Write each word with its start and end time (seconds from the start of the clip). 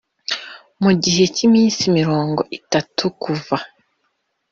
Mu 0.83 0.91
gihe 1.03 1.23
cy 1.35 1.39
iminsi 1.47 1.81
mirongo 1.97 2.41
itatu 2.57 3.03
kuva 3.21 3.57